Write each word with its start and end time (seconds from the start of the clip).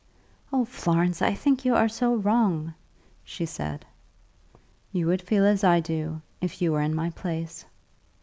"Oh, 0.51 0.65
Florence, 0.65 1.21
I 1.21 1.35
think 1.35 1.63
you 1.63 1.75
are 1.75 1.87
so 1.87 2.15
wrong," 2.15 2.73
she 3.23 3.45
said. 3.45 3.85
"You 4.91 5.05
would 5.05 5.21
feel 5.21 5.45
as 5.45 5.63
I 5.63 5.79
do, 5.79 6.23
if 6.41 6.59
you 6.59 6.71
were 6.71 6.81
in 6.81 6.95
my 6.95 7.11
place." 7.11 7.65